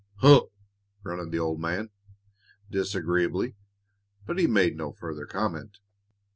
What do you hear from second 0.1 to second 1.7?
"Huh!" grunted the old